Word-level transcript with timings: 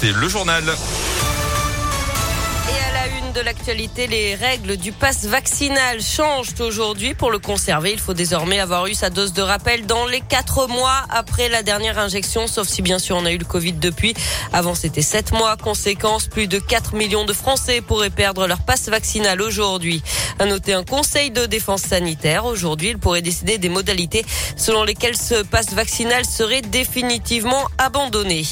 c'est 0.00 0.12
le 0.12 0.28
journal 0.28 0.64
de 3.36 3.42
l'actualité, 3.42 4.06
les 4.06 4.34
règles 4.34 4.78
du 4.78 4.92
pass 4.92 5.26
vaccinal 5.26 6.00
changent 6.00 6.58
aujourd'hui. 6.58 7.12
Pour 7.12 7.30
le 7.30 7.38
conserver, 7.38 7.92
il 7.92 7.98
faut 7.98 8.14
désormais 8.14 8.60
avoir 8.60 8.86
eu 8.86 8.94
sa 8.94 9.10
dose 9.10 9.34
de 9.34 9.42
rappel 9.42 9.84
dans 9.84 10.06
les 10.06 10.22
quatre 10.22 10.66
mois 10.68 11.02
après 11.10 11.50
la 11.50 11.62
dernière 11.62 11.98
injection, 11.98 12.46
sauf 12.46 12.66
si 12.66 12.80
bien 12.80 12.98
sûr 12.98 13.14
on 13.14 13.26
a 13.26 13.32
eu 13.32 13.36
le 13.36 13.44
Covid 13.44 13.74
depuis. 13.74 14.14
Avant, 14.54 14.74
c'était 14.74 15.02
sept 15.02 15.32
mois. 15.32 15.58
Conséquence, 15.58 16.28
plus 16.28 16.46
de 16.46 16.58
4 16.58 16.94
millions 16.94 17.26
de 17.26 17.34
Français 17.34 17.82
pourraient 17.82 18.08
perdre 18.08 18.46
leur 18.46 18.62
passe 18.62 18.88
vaccinal 18.88 19.42
aujourd'hui. 19.42 20.02
À 20.38 20.46
noter 20.46 20.72
un 20.72 20.82
conseil 20.82 21.30
de 21.30 21.44
défense 21.44 21.82
sanitaire. 21.82 22.46
Aujourd'hui, 22.46 22.88
il 22.88 22.98
pourrait 22.98 23.20
décider 23.20 23.58
des 23.58 23.68
modalités 23.68 24.24
selon 24.56 24.82
lesquelles 24.82 25.16
ce 25.16 25.42
passe 25.42 25.74
vaccinal 25.74 26.24
serait 26.24 26.62
définitivement 26.62 27.68
abandonné. 27.76 28.46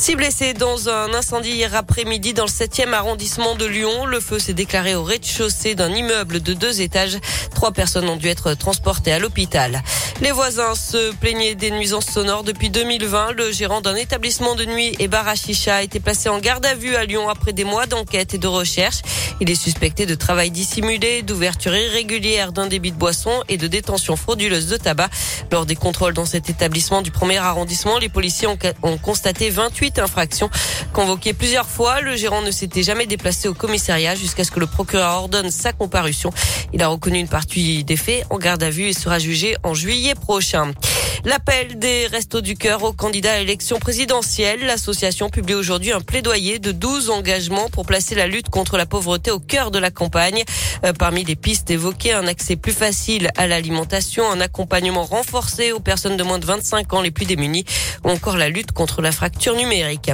Six 0.00 0.16
blessés 0.16 0.54
dans 0.54 0.88
un 0.88 1.12
incendie 1.12 1.50
hier 1.50 1.74
après-midi 1.74 2.32
dans 2.32 2.46
le 2.46 2.50
7e 2.50 2.94
arrondissement 2.94 3.54
de 3.54 3.66
Lyon. 3.66 4.06
Le 4.06 4.18
feu 4.18 4.38
s'est 4.38 4.54
déclaré 4.54 4.94
au 4.94 5.04
rez-de-chaussée 5.04 5.74
d'un 5.74 5.94
immeuble 5.94 6.40
de 6.40 6.54
deux 6.54 6.80
étages. 6.80 7.18
Trois 7.54 7.72
personnes 7.72 8.08
ont 8.08 8.16
dû 8.16 8.28
être 8.28 8.54
transportées 8.54 9.12
à 9.12 9.18
l'hôpital. 9.18 9.82
Les 10.22 10.32
voisins 10.32 10.74
se 10.74 11.12
plaignaient 11.16 11.54
des 11.54 11.70
nuisances 11.70 12.06
sonores 12.06 12.44
depuis 12.44 12.70
2020. 12.70 13.32
Le 13.32 13.52
gérant 13.52 13.82
d'un 13.82 13.94
établissement 13.94 14.54
de 14.54 14.64
nuit 14.64 14.96
et 14.98 15.06
bar 15.06 15.28
a 15.28 15.82
été 15.82 16.00
placé 16.00 16.30
en 16.30 16.38
garde 16.38 16.64
à 16.64 16.74
vue 16.74 16.96
à 16.96 17.04
Lyon 17.04 17.28
après 17.28 17.52
des 17.52 17.64
mois 17.64 17.84
d'enquête 17.84 18.32
et 18.32 18.38
de 18.38 18.46
recherche. 18.46 19.02
Il 19.40 19.50
est 19.50 19.54
suspecté 19.54 20.06
de 20.06 20.14
travail 20.14 20.50
dissimulé, 20.50 21.22
d'ouverture 21.22 21.74
irrégulière 21.74 22.52
d'un 22.52 22.66
débit 22.66 22.92
de 22.92 22.98
boisson 22.98 23.42
et 23.48 23.56
de 23.56 23.66
détention 23.66 24.16
frauduleuse 24.16 24.66
de 24.68 24.76
tabac. 24.76 25.08
Lors 25.50 25.66
des 25.66 25.76
contrôles 25.76 26.14
dans 26.14 26.26
cet 26.26 26.50
établissement 26.50 27.00
du 27.00 27.10
premier 27.10 27.38
arrondissement, 27.38 27.98
les 27.98 28.10
policiers 28.10 28.48
ont 28.82 28.98
constaté 28.98 29.48
28 29.48 29.89
infraction. 29.98 30.50
Convoqué 30.92 31.32
plusieurs 31.32 31.68
fois, 31.68 32.00
le 32.00 32.16
gérant 32.16 32.42
ne 32.42 32.50
s'était 32.50 32.82
jamais 32.82 33.06
déplacé 33.06 33.48
au 33.48 33.54
commissariat 33.54 34.14
jusqu'à 34.14 34.44
ce 34.44 34.50
que 34.50 34.60
le 34.60 34.66
procureur 34.66 35.16
ordonne 35.16 35.50
sa 35.50 35.72
comparution. 35.72 36.32
Il 36.72 36.82
a 36.82 36.88
reconnu 36.88 37.18
une 37.18 37.28
partie 37.28 37.84
des 37.84 37.96
faits 37.96 38.24
en 38.30 38.38
garde 38.38 38.62
à 38.62 38.70
vue 38.70 38.88
et 38.88 38.92
sera 38.92 39.18
jugé 39.18 39.56
en 39.62 39.74
juillet 39.74 40.14
prochain. 40.14 40.72
L'appel 41.24 41.78
des 41.78 42.06
Restos 42.06 42.40
du 42.40 42.56
Cœur 42.56 42.82
aux 42.82 42.94
candidats 42.94 43.34
à 43.34 43.38
l'élection 43.38 43.78
présidentielle. 43.78 44.64
L'association 44.64 45.28
publie 45.28 45.54
aujourd'hui 45.54 45.92
un 45.92 46.00
plaidoyer 46.00 46.58
de 46.58 46.72
12 46.72 47.10
engagements 47.10 47.68
pour 47.68 47.84
placer 47.84 48.14
la 48.14 48.26
lutte 48.26 48.48
contre 48.48 48.78
la 48.78 48.86
pauvreté 48.86 49.30
au 49.30 49.38
cœur 49.38 49.70
de 49.70 49.78
la 49.78 49.90
campagne. 49.90 50.42
Euh, 50.84 50.94
parmi 50.94 51.24
les 51.24 51.36
pistes 51.36 51.70
évoquées, 51.70 52.14
un 52.14 52.26
accès 52.26 52.56
plus 52.56 52.72
facile 52.72 53.30
à 53.36 53.46
l'alimentation, 53.46 54.30
un 54.30 54.40
accompagnement 54.40 55.04
renforcé 55.04 55.72
aux 55.72 55.80
personnes 55.80 56.16
de 56.16 56.22
moins 56.22 56.38
de 56.38 56.46
25 56.46 56.94
ans 56.94 57.02
les 57.02 57.10
plus 57.10 57.26
démunies 57.26 57.66
ou 58.04 58.08
encore 58.08 58.38
la 58.38 58.48
lutte 58.48 58.72
contre 58.72 59.02
la 59.02 59.12
fracture 59.12 59.54
numérique. 59.54 60.10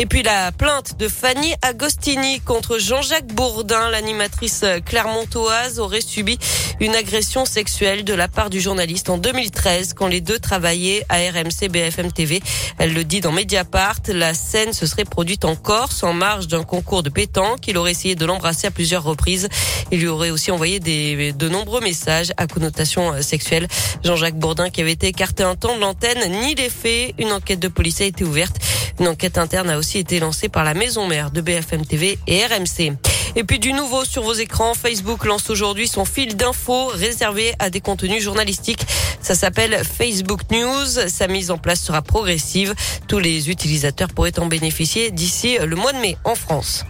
Et 0.00 0.06
puis 0.06 0.22
la 0.22 0.52
plainte 0.52 0.96
de 0.96 1.08
Fanny 1.08 1.54
Agostini 1.60 2.38
contre 2.40 2.78
Jean-Jacques 2.78 3.34
Bourdin, 3.34 3.90
l'animatrice 3.90 4.64
clermontoise, 4.86 5.80
aurait 5.80 6.00
subi 6.00 6.38
une 6.78 6.94
agression 6.94 7.44
sexuelle 7.44 8.04
de 8.04 8.14
la 8.14 8.28
part 8.28 8.48
du 8.48 8.60
journaliste 8.60 9.10
en 9.10 9.18
2013 9.18 9.94
quand 9.94 10.06
les 10.06 10.20
deux 10.20 10.38
travaillaient 10.38 11.04
à 11.08 11.16
RMC 11.16 11.68
BFM 11.68 12.12
TV. 12.12 12.40
Elle 12.78 12.94
le 12.94 13.02
dit 13.02 13.20
dans 13.20 13.32
Mediapart. 13.32 13.98
La 14.06 14.34
scène 14.34 14.72
se 14.72 14.86
serait 14.86 15.04
produite 15.04 15.44
en 15.44 15.56
Corse 15.56 16.04
en 16.04 16.12
marge 16.12 16.46
d'un 16.46 16.62
concours 16.62 17.02
de 17.02 17.10
pétanque. 17.10 17.66
Il 17.66 17.76
aurait 17.76 17.90
essayé 17.90 18.14
de 18.14 18.24
l'embrasser 18.24 18.68
à 18.68 18.70
plusieurs 18.70 19.02
reprises. 19.02 19.48
Il 19.90 19.98
lui 19.98 20.06
aurait 20.06 20.30
aussi 20.30 20.52
envoyé 20.52 20.78
de 20.78 21.48
nombreux 21.48 21.80
messages 21.80 22.32
à 22.36 22.46
connotation 22.46 23.20
sexuelle. 23.20 23.66
Jean-Jacques 24.04 24.38
Bourdin 24.38 24.70
qui 24.70 24.80
avait 24.80 24.92
été 24.92 25.08
écarté 25.08 25.42
un 25.42 25.56
temps 25.56 25.74
de 25.74 25.80
l'antenne 25.80 26.30
nie 26.40 26.54
les 26.54 26.70
faits. 26.70 27.14
Une 27.18 27.32
enquête 27.32 27.58
de 27.58 27.68
police 27.68 28.00
a 28.00 28.04
été 28.04 28.22
ouverte. 28.22 28.58
Une 29.00 29.08
enquête 29.08 29.38
interne 29.38 29.70
a 29.70 29.78
aussi 29.78 29.98
été 29.98 30.18
lancée 30.18 30.48
par 30.48 30.64
la 30.64 30.74
maison 30.74 31.06
mère 31.06 31.30
de 31.30 31.40
BFM 31.40 31.86
TV 31.86 32.18
et 32.26 32.44
RMC. 32.44 32.92
Et 33.36 33.44
puis 33.44 33.58
du 33.58 33.72
nouveau 33.72 34.04
sur 34.04 34.22
vos 34.22 34.32
écrans, 34.32 34.74
Facebook 34.74 35.24
lance 35.24 35.50
aujourd'hui 35.50 35.86
son 35.86 36.04
fil 36.04 36.36
d'infos 36.36 36.86
réservé 36.86 37.54
à 37.58 37.70
des 37.70 37.80
contenus 37.80 38.22
journalistiques. 38.22 38.84
Ça 39.20 39.34
s'appelle 39.34 39.82
Facebook 39.84 40.40
News. 40.50 41.08
Sa 41.08 41.28
mise 41.28 41.50
en 41.50 41.58
place 41.58 41.80
sera 41.80 42.02
progressive. 42.02 42.74
Tous 43.06 43.18
les 43.18 43.50
utilisateurs 43.50 44.08
pourraient 44.08 44.38
en 44.38 44.46
bénéficier 44.46 45.10
d'ici 45.10 45.58
le 45.64 45.76
mois 45.76 45.92
de 45.92 45.98
mai 45.98 46.16
en 46.24 46.34
France. 46.34 46.84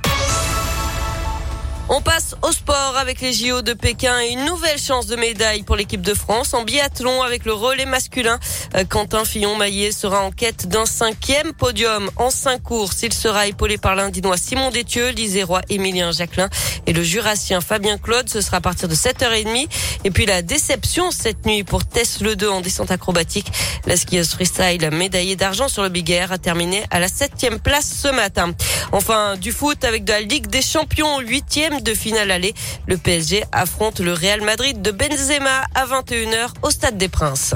On 1.91 2.03
passe 2.03 2.37
au 2.43 2.53
sport 2.53 2.99
avec 2.99 3.23
les 3.23 3.33
JO 3.33 3.63
de 3.63 3.73
Pékin 3.73 4.21
et 4.21 4.33
une 4.33 4.45
nouvelle 4.45 4.79
chance 4.79 5.07
de 5.07 5.17
médaille 5.17 5.63
pour 5.63 5.75
l'équipe 5.75 6.03
de 6.03 6.13
France 6.13 6.53
en 6.53 6.63
biathlon 6.63 7.23
avec 7.23 7.47
le 7.47 7.55
relais 7.55 7.87
masculin. 7.87 8.39
Euh, 8.75 8.85
Quentin 8.85 9.25
Fillon-Maillet 9.25 9.91
sera 9.91 10.23
en 10.23 10.31
quête 10.31 10.69
d'un 10.69 10.85
cinquième 10.85 11.55
podium 11.55 12.11
en 12.17 12.29
cinq 12.29 12.63
courses. 12.63 13.03
Il 13.03 13.15
sera 13.15 13.47
épaulé 13.47 13.79
par 13.79 13.95
l'Indinois 13.95 14.37
Simon 14.37 14.71
Détieux, 14.71 15.13
l'Isérois 15.13 15.63
Émilien 15.71 16.13
Jacquelin 16.13 16.51
et 16.87 16.93
le 16.93 17.03
Jurassien 17.03 17.63
Fabien 17.63 17.97
Claude. 17.97 18.29
Ce 18.29 18.43
sera 18.43 18.59
à 18.59 18.61
partir 18.61 18.87
de 18.87 18.95
7h30. 18.95 19.67
Et 20.05 20.11
puis 20.11 20.27
la 20.27 20.43
déception 20.43 21.11
cette 21.11 21.47
nuit 21.47 21.65
pour 21.65 21.87
Tess 21.87 22.21
Le 22.21 22.37
2 22.37 22.51
en 22.51 22.61
descente 22.61 22.91
acrobatique. 22.91 23.51
La 23.87 23.97
skieuse 23.97 24.29
freestyle 24.29 24.91
médaillée 24.93 25.37
d'argent 25.37 25.69
sur 25.69 25.83
le 25.83 25.89
Big 25.89 26.11
Air 26.11 26.33
a 26.33 26.39
terminé 26.39 26.85
à 26.91 27.01
la 27.01 27.09
septième 27.09 27.59
place 27.59 27.91
ce 28.03 28.09
matin. 28.09 28.53
Enfin, 28.93 29.37
du 29.37 29.53
foot 29.53 29.85
avec 29.85 30.05
de 30.05 30.13
la 30.13 30.21
Ligue 30.21 30.49
des 30.49 30.63
Champions, 30.63 31.21
huitième 31.21 31.78
de 31.83 31.95
finale 31.95 32.31
aller. 32.31 32.55
Le 32.87 32.97
PSG 32.97 33.45
affronte 33.53 34.01
le 34.01 34.13
Real 34.13 34.41
Madrid 34.41 34.83
de 34.83 34.91
Benzema 34.91 35.65
à 35.75 35.87
21h 35.87 36.51
au 36.63 36.71
Stade 36.71 36.99
des 36.99 37.09
Princes. 37.09 37.55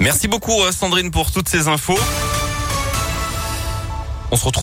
Merci 0.00 0.28
beaucoup 0.28 0.60
Sandrine 0.72 1.10
pour 1.10 1.30
toutes 1.30 1.48
ces 1.48 1.68
infos. 1.68 1.98
On 4.30 4.36
se 4.36 4.44
retrouve 4.44 4.52